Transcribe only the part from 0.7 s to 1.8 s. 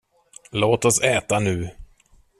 oss äta nu!